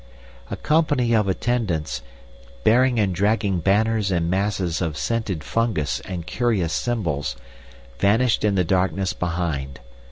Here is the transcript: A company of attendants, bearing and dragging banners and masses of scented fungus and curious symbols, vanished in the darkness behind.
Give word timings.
A 0.49 0.57
company 0.57 1.13
of 1.13 1.27
attendants, 1.27 2.01
bearing 2.63 2.99
and 2.99 3.13
dragging 3.13 3.59
banners 3.59 4.09
and 4.09 4.31
masses 4.31 4.81
of 4.81 4.97
scented 4.97 5.43
fungus 5.43 5.99
and 6.05 6.25
curious 6.25 6.73
symbols, 6.73 7.35
vanished 7.99 8.43
in 8.43 8.55
the 8.55 8.63
darkness 8.63 9.13
behind. 9.13 9.79